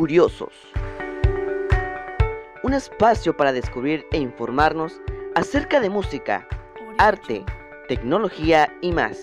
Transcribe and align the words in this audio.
Curiosos. 0.00 0.54
Un 2.62 2.72
espacio 2.72 3.36
para 3.36 3.52
descubrir 3.52 4.06
e 4.12 4.16
informarnos 4.16 4.98
acerca 5.34 5.78
de 5.78 5.90
música, 5.90 6.48
arte, 6.96 7.44
tecnología 7.86 8.74
y 8.80 8.92
más. 8.92 9.18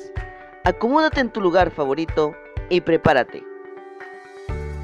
Acomódate 0.66 1.22
en 1.22 1.32
tu 1.32 1.42
lugar 1.42 1.72
favorito 1.72 2.36
y 2.70 2.82
prepárate. 2.82 3.44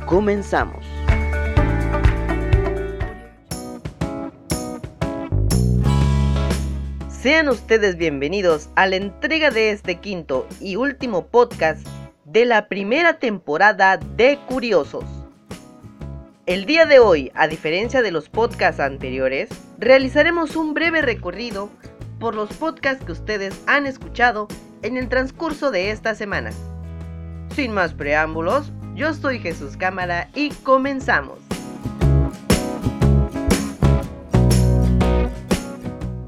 Comenzamos. 0.07 0.83
Sean 7.07 7.49
ustedes 7.49 7.97
bienvenidos 7.97 8.67
a 8.75 8.87
la 8.87 8.95
entrega 8.95 9.51
de 9.51 9.69
este 9.69 9.99
quinto 9.99 10.47
y 10.59 10.75
último 10.75 11.27
podcast 11.27 11.87
de 12.25 12.45
la 12.45 12.67
primera 12.67 13.19
temporada 13.19 13.97
de 13.97 14.39
Curiosos. 14.47 15.22
El 16.45 16.65
día 16.65 16.85
de 16.85 16.99
hoy, 16.99 17.31
a 17.35 17.47
diferencia 17.47 18.01
de 18.01 18.11
los 18.11 18.27
podcasts 18.27 18.81
anteriores, 18.81 19.47
realizaremos 19.79 20.57
un 20.57 20.73
breve 20.73 21.01
recorrido 21.01 21.69
por 22.19 22.35
los 22.35 22.51
podcasts 22.51 23.05
que 23.05 23.13
ustedes 23.13 23.57
han 23.65 23.85
escuchado 23.85 24.49
en 24.81 24.97
el 24.97 25.07
transcurso 25.07 25.71
de 25.71 25.91
esta 25.91 26.15
semana. 26.15 26.51
Sin 27.55 27.71
más 27.71 27.93
preámbulos, 27.93 28.73
yo 28.93 29.13
soy 29.13 29.39
Jesús 29.39 29.77
Cámara 29.77 30.29
y 30.35 30.49
comenzamos. 30.49 31.39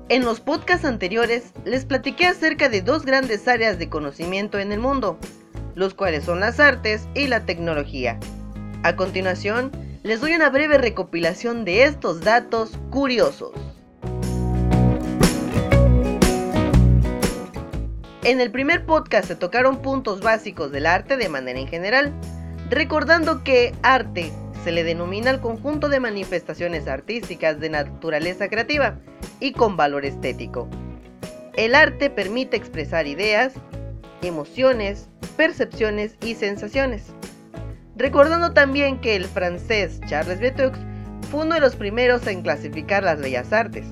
En 0.07 0.23
los 0.23 0.39
podcasts 0.39 0.85
anteriores 0.85 1.51
les 1.65 1.83
platiqué 1.83 2.27
acerca 2.27 2.69
de 2.69 2.81
dos 2.81 3.05
grandes 3.05 3.49
áreas 3.49 3.77
de 3.79 3.89
conocimiento 3.89 4.59
en 4.59 4.71
el 4.71 4.79
mundo, 4.79 5.19
los 5.75 5.93
cuales 5.93 6.23
son 6.23 6.39
las 6.39 6.61
artes 6.61 7.05
y 7.15 7.27
la 7.27 7.45
tecnología. 7.45 8.17
A 8.83 8.95
continuación, 8.95 9.71
les 10.05 10.21
doy 10.21 10.35
una 10.35 10.51
breve 10.51 10.77
recopilación 10.77 11.65
de 11.65 11.83
estos 11.85 12.21
datos 12.21 12.77
curiosos. 12.91 13.53
En 18.23 18.39
el 18.39 18.51
primer 18.51 18.85
podcast 18.85 19.27
se 19.27 19.35
tocaron 19.35 19.81
puntos 19.81 20.21
básicos 20.21 20.71
del 20.71 20.85
arte 20.85 21.17
de 21.17 21.27
manera 21.27 21.59
en 21.59 21.67
general, 21.67 22.13
recordando 22.69 23.43
que 23.43 23.73
arte 23.81 24.31
se 24.63 24.71
le 24.71 24.83
denomina 24.83 25.31
al 25.31 25.41
conjunto 25.41 25.89
de 25.89 25.99
manifestaciones 25.99 26.87
artísticas 26.87 27.59
de 27.59 27.71
naturaleza 27.71 28.47
creativa 28.47 28.99
y 29.39 29.53
con 29.53 29.75
valor 29.75 30.05
estético. 30.05 30.69
El 31.55 31.73
arte 31.73 32.11
permite 32.11 32.57
expresar 32.57 33.07
ideas, 33.07 33.53
emociones, 34.21 35.09
percepciones 35.35 36.15
y 36.21 36.35
sensaciones. 36.35 37.15
Recordando 37.97 38.51
también 38.51 38.99
que 38.99 39.15
el 39.15 39.25
francés 39.25 40.01
Charles 40.07 40.39
Betux 40.39 40.77
fue 41.31 41.45
uno 41.45 41.55
de 41.55 41.61
los 41.61 41.75
primeros 41.75 42.27
en 42.27 42.41
clasificar 42.41 43.03
las 43.03 43.19
bellas 43.19 43.53
artes, 43.53 43.85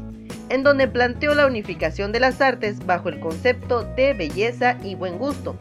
en 0.49 0.63
donde 0.63 0.87
planteó 0.87 1.33
la 1.33 1.47
unificación 1.47 2.11
de 2.11 2.19
las 2.19 2.41
artes 2.41 2.85
bajo 2.85 3.09
el 3.09 3.19
concepto 3.19 3.83
de 3.95 4.13
belleza 4.13 4.77
y 4.83 4.95
buen 4.95 5.17
gusto, 5.17 5.57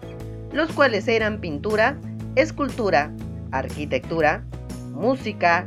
los 0.53 0.73
cuales 0.73 1.07
eran 1.07 1.41
pintura, 1.41 1.97
escultura, 2.35 3.13
arquitectura, 3.53 4.43
música, 4.91 5.67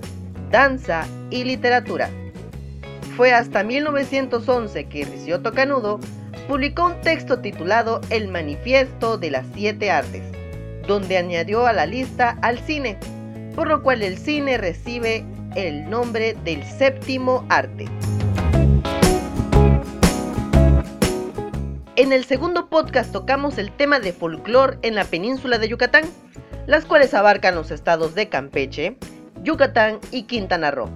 danza 0.52 1.06
y 1.30 1.46
literatura. 1.46 2.10
Fue 3.16 3.34
hasta 3.34 3.64
1911 3.64 4.86
que 4.90 5.06
Ricciotto 5.06 5.54
Canudo 5.54 6.02
publicó 6.50 6.88
un 6.88 7.02
texto 7.02 7.40
titulado 7.40 8.02
El 8.10 8.28
Manifiesto 8.28 9.18
de 9.18 9.32
las 9.32 9.46
Siete 9.54 9.90
Artes, 9.90 10.24
donde 10.88 11.18
añadió 11.18 11.66
a 11.66 11.74
la 11.74 11.86
lista 11.86 12.38
al 12.42 12.60
cine, 12.60 12.98
por 13.56 13.68
lo 13.68 13.82
cual 13.82 14.02
el 14.02 14.18
cine 14.18 14.58
recibe 14.58 15.26
el 15.56 15.90
nombre 15.90 16.36
del 16.44 16.64
séptimo 16.64 17.46
arte. 17.50 17.86
En 21.98 22.12
el 22.12 22.26
segundo 22.26 22.70
podcast 22.70 23.14
tocamos 23.14 23.58
el 23.58 23.72
tema 23.72 24.00
de 24.00 24.12
folclore 24.12 24.78
en 24.82 24.96
la 24.96 25.06
península 25.06 25.58
de 25.60 25.70
Yucatán, 25.70 26.04
las 26.68 26.84
cuales 26.84 27.14
abarcan 27.14 27.56
los 27.56 27.72
estados 27.72 28.16
de 28.16 28.28
Campeche, 28.28 28.98
Yucatán 29.44 30.00
y 30.12 30.24
Quintana 30.24 30.72
Roo. 30.72 30.90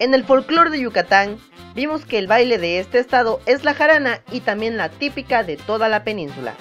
En 0.00 0.14
el 0.14 0.24
folclore 0.24 0.70
de 0.70 0.80
Yucatán, 0.80 1.38
vimos 1.76 2.04
que 2.04 2.18
el 2.18 2.26
baile 2.26 2.58
de 2.58 2.80
este 2.80 2.98
estado 2.98 3.40
es 3.46 3.62
la 3.62 3.74
jarana 3.74 4.22
y 4.32 4.40
también 4.40 4.76
la 4.76 4.88
típica 4.88 5.44
de 5.44 5.56
toda 5.56 5.88
la 5.88 6.02
península. 6.02 6.54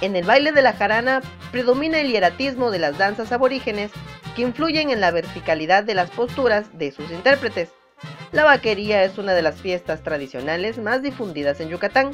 En 0.00 0.16
el 0.16 0.24
baile 0.24 0.50
de 0.50 0.62
la 0.62 0.72
jarana 0.72 1.22
predomina 1.56 2.02
el 2.02 2.08
hieratismo 2.12 2.70
de 2.70 2.78
las 2.78 2.98
danzas 2.98 3.32
aborígenes 3.32 3.90
que 4.34 4.42
influyen 4.42 4.90
en 4.90 5.00
la 5.00 5.10
verticalidad 5.10 5.84
de 5.84 5.94
las 5.94 6.10
posturas 6.10 6.76
de 6.76 6.92
sus 6.92 7.10
intérpretes. 7.10 7.70
La 8.30 8.44
vaquería 8.44 9.02
es 9.04 9.16
una 9.16 9.32
de 9.32 9.40
las 9.40 9.62
fiestas 9.62 10.02
tradicionales 10.02 10.76
más 10.76 11.00
difundidas 11.00 11.58
en 11.60 11.70
Yucatán. 11.70 12.10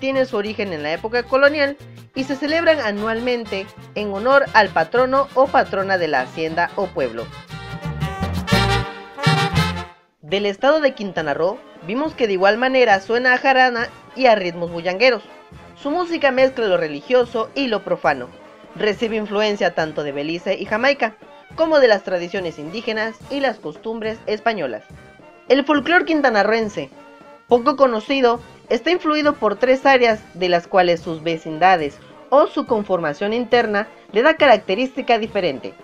Tiene 0.00 0.24
su 0.24 0.36
origen 0.36 0.72
en 0.72 0.82
la 0.82 0.92
época 0.92 1.22
colonial 1.22 1.76
y 2.16 2.24
se 2.24 2.34
celebran 2.34 2.80
anualmente 2.80 3.64
en 3.94 4.12
honor 4.12 4.46
al 4.54 4.70
patrono 4.70 5.28
o 5.36 5.46
patrona 5.46 5.96
de 5.96 6.08
la 6.08 6.22
hacienda 6.22 6.72
o 6.74 6.88
pueblo. 6.88 7.28
Del 10.20 10.46
estado 10.46 10.80
de 10.80 10.94
Quintana 10.94 11.32
Roo, 11.32 11.60
vimos 11.86 12.12
que 12.14 12.26
de 12.26 12.32
igual 12.32 12.58
manera 12.58 12.98
suena 12.98 13.34
a 13.34 13.38
jarana 13.38 13.86
y 14.16 14.26
a 14.26 14.34
ritmos 14.34 14.72
bullangueros. 14.72 15.22
Su 15.80 15.92
música 15.92 16.32
mezcla 16.32 16.66
lo 16.66 16.76
religioso 16.76 17.50
y 17.54 17.68
lo 17.68 17.84
profano. 17.84 18.47
Recibe 18.78 19.16
influencia 19.16 19.74
tanto 19.74 20.04
de 20.04 20.12
Belice 20.12 20.54
y 20.54 20.64
Jamaica, 20.64 21.16
como 21.56 21.80
de 21.80 21.88
las 21.88 22.04
tradiciones 22.04 22.58
indígenas 22.60 23.16
y 23.28 23.40
las 23.40 23.58
costumbres 23.58 24.18
españolas. 24.26 24.84
El 25.48 25.64
folclore 25.64 26.04
quintanarroense, 26.04 26.88
poco 27.48 27.76
conocido, 27.76 28.40
está 28.68 28.92
influido 28.92 29.32
por 29.32 29.56
tres 29.56 29.84
áreas 29.84 30.20
de 30.34 30.48
las 30.48 30.68
cuales 30.68 31.00
sus 31.00 31.24
vecindades 31.24 31.98
o 32.30 32.46
su 32.46 32.66
conformación 32.66 33.32
interna 33.32 33.88
le 34.12 34.22
da 34.22 34.36
característica 34.36 35.18
diferente, 35.18 35.74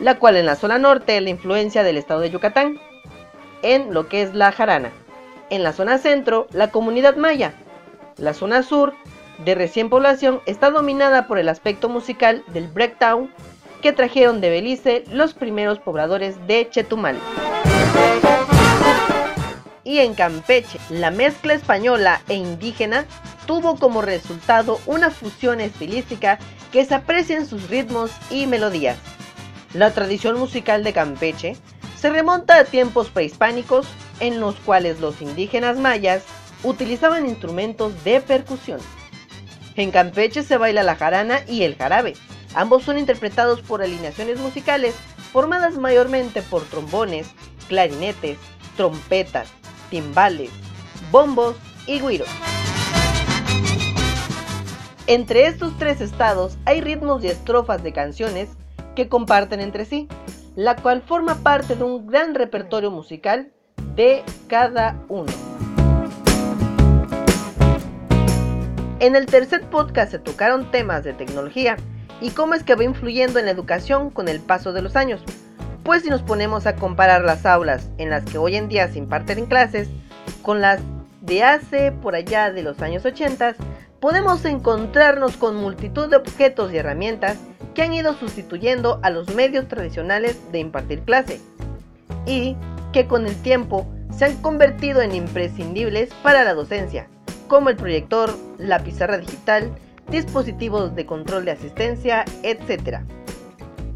la 0.00 0.18
cual 0.18 0.36
en 0.36 0.46
la 0.46 0.56
zona 0.56 0.78
norte 0.78 1.16
es 1.16 1.22
la 1.22 1.30
influencia 1.30 1.84
del 1.84 1.98
estado 1.98 2.20
de 2.20 2.30
Yucatán, 2.30 2.80
en 3.62 3.94
lo 3.94 4.08
que 4.08 4.22
es 4.22 4.34
la 4.34 4.50
jarana, 4.50 4.90
en 5.50 5.62
la 5.62 5.72
zona 5.72 5.98
centro 5.98 6.48
la 6.50 6.70
comunidad 6.70 7.16
maya, 7.16 7.54
la 8.16 8.34
zona 8.34 8.62
sur 8.64 8.94
de 9.38 9.54
recién 9.54 9.90
población 9.90 10.40
está 10.46 10.70
dominada 10.70 11.26
por 11.26 11.38
el 11.38 11.48
aspecto 11.48 11.88
musical 11.88 12.44
del 12.48 12.68
breakdown 12.68 13.32
que 13.82 13.92
trajeron 13.92 14.40
de 14.40 14.50
Belice 14.50 15.04
los 15.10 15.34
primeros 15.34 15.78
pobladores 15.78 16.46
de 16.46 16.68
Chetumal 16.70 17.18
y 19.84 19.98
en 19.98 20.14
Campeche, 20.14 20.80
la 20.88 21.10
mezcla 21.10 21.54
española 21.54 22.22
e 22.28 22.34
indígena 22.34 23.04
tuvo 23.46 23.76
como 23.76 24.02
resultado 24.02 24.80
una 24.86 25.10
fusión 25.10 25.60
estilística 25.60 26.38
que 26.72 26.84
se 26.84 26.94
aprecia 26.94 27.36
en 27.36 27.46
sus 27.46 27.68
ritmos 27.68 28.10
y 28.30 28.46
melodías. 28.46 28.98
La 29.74 29.92
tradición 29.92 30.38
musical 30.38 30.82
de 30.82 30.92
Campeche 30.92 31.56
se 31.96 32.10
remonta 32.10 32.58
a 32.58 32.64
tiempos 32.64 33.08
prehispánicos 33.10 33.86
en 34.20 34.40
los 34.40 34.56
cuales 34.56 35.00
los 35.00 35.20
indígenas 35.20 35.78
mayas 35.78 36.24
utilizaban 36.62 37.26
instrumentos 37.28 37.92
de 38.04 38.20
percusión. 38.20 38.80
En 39.76 39.90
Campeche 39.90 40.42
se 40.42 40.56
baila 40.56 40.82
la 40.82 40.96
jarana 40.96 41.40
y 41.48 41.62
el 41.62 41.76
jarabe. 41.76 42.14
Ambos 42.54 42.84
son 42.84 42.98
interpretados 42.98 43.60
por 43.60 43.82
alineaciones 43.82 44.38
musicales 44.38 44.94
formadas 45.32 45.76
mayormente 45.76 46.42
por 46.42 46.62
trombones, 46.62 47.28
clarinetes, 47.68 48.38
trompetas, 48.76 49.48
timbales, 49.90 50.50
bombos 51.10 51.56
y 51.86 52.00
guiros. 52.00 52.28
Entre 55.06 55.46
estos 55.46 55.76
tres 55.76 56.00
estados 56.00 56.56
hay 56.64 56.80
ritmos 56.80 57.22
y 57.24 57.28
estrofas 57.28 57.82
de 57.82 57.92
canciones 57.92 58.50
que 58.94 59.08
comparten 59.08 59.60
entre 59.60 59.84
sí, 59.84 60.08
la 60.54 60.76
cual 60.76 61.02
forma 61.02 61.34
parte 61.42 61.74
de 61.74 61.84
un 61.84 62.06
gran 62.06 62.34
repertorio 62.34 62.90
musical 62.90 63.52
de 63.96 64.22
cada 64.48 64.96
uno. 65.08 65.53
En 69.04 69.16
el 69.16 69.26
tercer 69.26 69.60
podcast 69.68 70.12
se 70.12 70.18
tocaron 70.18 70.70
temas 70.70 71.04
de 71.04 71.12
tecnología 71.12 71.76
y 72.22 72.30
cómo 72.30 72.54
es 72.54 72.62
que 72.62 72.74
va 72.74 72.84
influyendo 72.84 73.38
en 73.38 73.44
la 73.44 73.50
educación 73.50 74.08
con 74.08 74.28
el 74.28 74.40
paso 74.40 74.72
de 74.72 74.80
los 74.80 74.96
años. 74.96 75.20
Pues 75.82 76.04
si 76.04 76.08
nos 76.08 76.22
ponemos 76.22 76.66
a 76.66 76.76
comparar 76.76 77.22
las 77.22 77.44
aulas 77.44 77.90
en 77.98 78.08
las 78.08 78.24
que 78.24 78.38
hoy 78.38 78.56
en 78.56 78.66
día 78.66 78.88
se 78.88 78.96
imparten 78.96 79.44
clases 79.44 79.90
con 80.40 80.62
las 80.62 80.80
de 81.20 81.42
hace 81.42 81.92
por 81.92 82.14
allá 82.14 82.50
de 82.50 82.62
los 82.62 82.80
años 82.80 83.04
80, 83.04 83.56
podemos 84.00 84.42
encontrarnos 84.46 85.36
con 85.36 85.56
multitud 85.56 86.08
de 86.08 86.16
objetos 86.16 86.72
y 86.72 86.78
herramientas 86.78 87.36
que 87.74 87.82
han 87.82 87.92
ido 87.92 88.14
sustituyendo 88.14 89.00
a 89.02 89.10
los 89.10 89.34
medios 89.34 89.68
tradicionales 89.68 90.50
de 90.50 90.60
impartir 90.60 91.02
clase 91.02 91.42
y 92.24 92.56
que 92.94 93.06
con 93.06 93.26
el 93.26 93.36
tiempo 93.42 93.86
se 94.16 94.24
han 94.24 94.40
convertido 94.40 95.02
en 95.02 95.14
imprescindibles 95.14 96.08
para 96.22 96.42
la 96.42 96.54
docencia, 96.54 97.06
como 97.48 97.70
el 97.70 97.76
proyector, 97.76 98.34
la 98.58 98.80
pizarra 98.80 99.18
digital, 99.18 99.74
dispositivos 100.10 100.94
de 100.94 101.06
control 101.06 101.44
de 101.44 101.52
asistencia, 101.52 102.24
etc. 102.42 103.00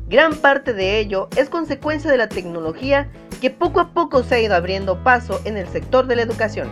Gran 0.09 0.35
parte 0.37 0.73
de 0.73 0.99
ello 0.99 1.29
es 1.37 1.49
consecuencia 1.51 2.11
de 2.11 2.17
la 2.17 2.29
tecnología 2.29 3.11
que 3.41 3.51
poco 3.51 3.81
a 3.81 3.93
poco 3.93 4.23
se 4.23 4.37
ha 4.37 4.41
ido 4.41 4.55
abriendo 4.55 5.03
paso 5.05 5.41
en 5.45 5.57
el 5.57 5.69
sector 5.69 6.07
de 6.07 6.17
la 6.17 6.23
educación. 6.23 6.69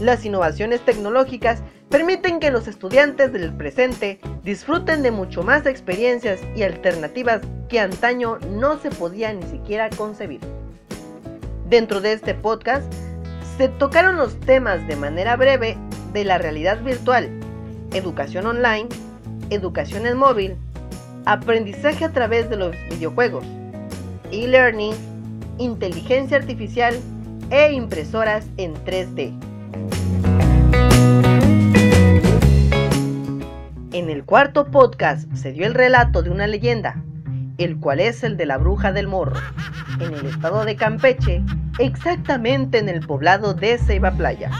Las 0.00 0.24
innovaciones 0.24 0.84
tecnológicas 0.84 1.62
permiten 1.88 2.38
que 2.38 2.50
los 2.50 2.68
estudiantes 2.68 3.32
del 3.32 3.52
presente 3.52 4.20
disfruten 4.44 5.02
de 5.02 5.10
mucho 5.10 5.42
más 5.42 5.66
experiencias 5.66 6.40
y 6.54 6.62
alternativas 6.62 7.40
que 7.68 7.80
antaño 7.80 8.38
no 8.50 8.78
se 8.78 8.90
podía 8.90 9.32
ni 9.32 9.42
siquiera 9.44 9.88
concebir. 9.90 10.40
Dentro 11.68 12.00
de 12.00 12.12
este 12.12 12.34
podcast 12.34 12.92
se 13.56 13.68
tocaron 13.68 14.16
los 14.16 14.38
temas 14.40 14.86
de 14.86 14.96
manera 14.96 15.36
breve 15.36 15.76
de 16.12 16.24
la 16.24 16.38
realidad 16.38 16.82
virtual, 16.82 17.28
educación 17.92 18.46
online, 18.46 18.88
educación 19.50 20.06
en 20.06 20.16
móvil, 20.16 20.56
aprendizaje 21.24 22.04
a 22.04 22.12
través 22.12 22.48
de 22.50 22.56
los 22.56 22.76
videojuegos, 22.90 23.44
e-learning, 24.30 24.94
inteligencia 25.58 26.36
artificial 26.36 26.94
e 27.50 27.72
impresoras 27.72 28.46
en 28.56 28.74
3D. 28.74 29.32
En 33.92 34.10
el 34.10 34.24
cuarto 34.24 34.66
podcast 34.66 35.30
se 35.34 35.52
dio 35.52 35.66
el 35.66 35.74
relato 35.74 36.22
de 36.22 36.30
una 36.30 36.46
leyenda, 36.46 37.02
el 37.58 37.78
cual 37.78 38.00
es 38.00 38.22
el 38.22 38.36
de 38.36 38.46
la 38.46 38.56
bruja 38.56 38.92
del 38.92 39.08
morro, 39.08 39.36
en 40.00 40.14
el 40.14 40.26
estado 40.26 40.64
de 40.64 40.76
Campeche, 40.76 41.42
exactamente 41.78 42.78
en 42.78 42.88
el 42.88 43.04
poblado 43.04 43.54
de 43.54 43.78
Ceiba 43.78 44.12
Playa. 44.12 44.50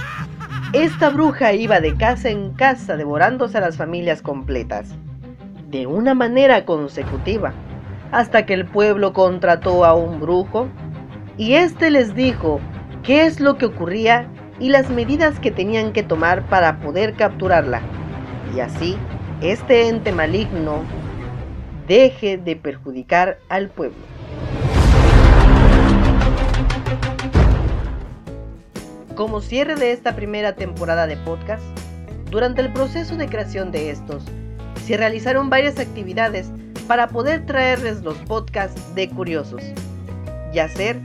Esta 0.74 1.08
bruja 1.08 1.54
iba 1.54 1.80
de 1.80 1.94
casa 1.96 2.28
en 2.28 2.52
casa 2.52 2.98
devorándose 2.98 3.56
a 3.56 3.62
las 3.62 3.78
familias 3.78 4.20
completas, 4.20 4.90
de 5.70 5.86
una 5.86 6.12
manera 6.12 6.66
consecutiva, 6.66 7.54
hasta 8.12 8.44
que 8.44 8.52
el 8.52 8.66
pueblo 8.66 9.14
contrató 9.14 9.86
a 9.86 9.94
un 9.94 10.20
brujo 10.20 10.68
y 11.38 11.54
éste 11.54 11.90
les 11.90 12.14
dijo 12.14 12.60
qué 13.02 13.24
es 13.24 13.40
lo 13.40 13.56
que 13.56 13.64
ocurría 13.64 14.28
y 14.60 14.68
las 14.68 14.90
medidas 14.90 15.40
que 15.40 15.50
tenían 15.50 15.94
que 15.94 16.02
tomar 16.02 16.46
para 16.50 16.80
poder 16.80 17.14
capturarla. 17.14 17.80
Y 18.54 18.60
así, 18.60 18.98
este 19.40 19.88
ente 19.88 20.12
maligno 20.12 20.82
deje 21.86 22.36
de 22.36 22.56
perjudicar 22.56 23.38
al 23.48 23.70
pueblo. 23.70 24.17
Como 29.18 29.40
cierre 29.40 29.74
de 29.74 29.90
esta 29.90 30.14
primera 30.14 30.54
temporada 30.54 31.08
de 31.08 31.16
podcast, 31.16 31.64
durante 32.30 32.60
el 32.60 32.72
proceso 32.72 33.16
de 33.16 33.26
creación 33.26 33.72
de 33.72 33.90
estos, 33.90 34.22
se 34.86 34.96
realizaron 34.96 35.50
varias 35.50 35.80
actividades 35.80 36.46
para 36.86 37.08
poder 37.08 37.44
traerles 37.44 38.02
los 38.02 38.16
podcasts 38.18 38.80
de 38.94 39.10
curiosos 39.10 39.60
y 40.54 40.60
hacer 40.60 41.00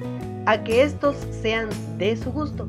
a 0.46 0.64
que 0.64 0.84
estos 0.84 1.16
sean 1.42 1.70
de 1.98 2.16
su 2.16 2.32
gusto. 2.32 2.68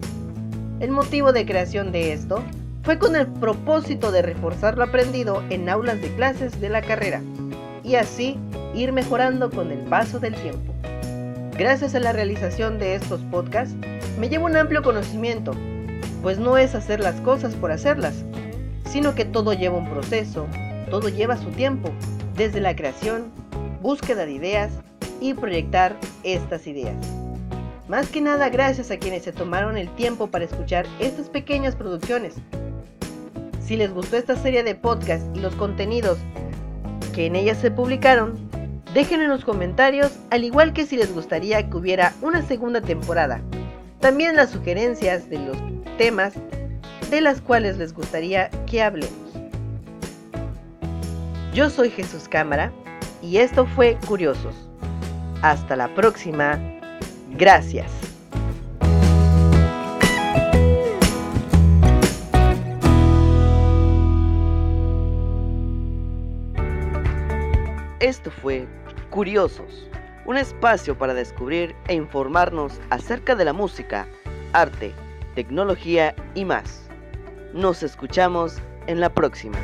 El 0.80 0.92
motivo 0.92 1.30
de 1.34 1.44
creación 1.44 1.92
de 1.92 2.14
esto 2.14 2.42
fue 2.82 2.98
con 2.98 3.14
el 3.14 3.26
propósito 3.26 4.12
de 4.12 4.22
reforzar 4.22 4.78
lo 4.78 4.84
aprendido 4.84 5.42
en 5.50 5.68
aulas 5.68 6.00
de 6.00 6.08
clases 6.14 6.58
de 6.58 6.70
la 6.70 6.80
carrera 6.80 7.20
y 7.82 7.96
así 7.96 8.38
ir 8.74 8.92
mejorando 8.92 9.50
con 9.50 9.70
el 9.70 9.80
paso 9.80 10.18
del 10.20 10.36
tiempo. 10.36 10.72
Gracias 11.58 11.94
a 11.94 12.00
la 12.00 12.14
realización 12.14 12.78
de 12.78 12.94
estos 12.94 13.20
podcasts, 13.30 13.76
me 14.18 14.28
llevo 14.28 14.46
un 14.46 14.56
amplio 14.56 14.82
conocimiento, 14.82 15.52
pues 16.22 16.38
no 16.38 16.56
es 16.56 16.74
hacer 16.74 17.00
las 17.00 17.20
cosas 17.20 17.54
por 17.54 17.72
hacerlas, 17.72 18.24
sino 18.90 19.14
que 19.14 19.24
todo 19.24 19.52
lleva 19.52 19.78
un 19.78 19.90
proceso, 19.90 20.46
todo 20.90 21.08
lleva 21.08 21.36
su 21.36 21.50
tiempo, 21.50 21.90
desde 22.36 22.60
la 22.60 22.76
creación, 22.76 23.32
búsqueda 23.82 24.24
de 24.24 24.32
ideas 24.32 24.70
y 25.20 25.34
proyectar 25.34 25.96
estas 26.22 26.66
ideas. 26.66 26.96
Más 27.88 28.08
que 28.08 28.20
nada 28.20 28.48
gracias 28.48 28.90
a 28.90 28.98
quienes 28.98 29.24
se 29.24 29.32
tomaron 29.32 29.76
el 29.76 29.88
tiempo 29.94 30.28
para 30.28 30.44
escuchar 30.44 30.86
estas 31.00 31.28
pequeñas 31.28 31.76
producciones. 31.76 32.34
Si 33.60 33.76
les 33.76 33.92
gustó 33.92 34.16
esta 34.16 34.36
serie 34.36 34.62
de 34.62 34.74
podcasts 34.74 35.26
y 35.34 35.40
los 35.40 35.54
contenidos 35.54 36.18
que 37.14 37.26
en 37.26 37.36
ellas 37.36 37.58
se 37.58 37.70
publicaron, 37.70 38.34
dejen 38.94 39.20
en 39.20 39.28
los 39.28 39.44
comentarios, 39.44 40.12
al 40.30 40.44
igual 40.44 40.72
que 40.72 40.86
si 40.86 40.96
les 40.96 41.12
gustaría 41.12 41.68
que 41.68 41.76
hubiera 41.76 42.12
una 42.22 42.42
segunda 42.42 42.80
temporada. 42.80 43.42
También 44.04 44.36
las 44.36 44.50
sugerencias 44.50 45.30
de 45.30 45.38
los 45.38 45.56
temas 45.96 46.34
de 47.08 47.22
las 47.22 47.40
cuales 47.40 47.78
les 47.78 47.94
gustaría 47.94 48.50
que 48.66 48.82
hablemos. 48.82 49.32
Yo 51.54 51.70
soy 51.70 51.88
Jesús 51.88 52.28
Cámara 52.28 52.70
y 53.22 53.38
esto 53.38 53.64
fue 53.64 53.96
Curiosos. 54.06 54.54
Hasta 55.40 55.74
la 55.74 55.88
próxima. 55.94 56.60
Gracias. 57.30 57.90
Esto 68.00 68.30
fue 68.30 68.68
Curiosos, 69.08 69.88
un 70.26 70.36
espacio 70.36 70.96
para 70.96 71.14
descubrir 71.14 71.74
e 71.88 71.94
informarnos 71.94 72.80
acerca 72.90 73.34
de 73.34 73.44
la 73.44 73.52
música, 73.52 74.06
arte, 74.52 74.92
tecnología 75.34 76.14
y 76.34 76.44
más. 76.44 76.88
Nos 77.52 77.82
escuchamos 77.82 78.58
en 78.86 79.00
la 79.00 79.12
próxima. 79.12 79.58